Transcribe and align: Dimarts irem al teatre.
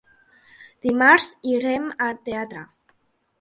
Dimarts 0.85 1.27
irem 1.51 1.85
al 2.07 2.19
teatre. 2.31 2.65